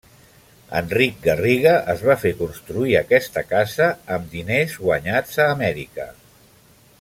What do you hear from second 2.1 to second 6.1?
fer construir aquesta casa amb diners guanyats a Amèrica.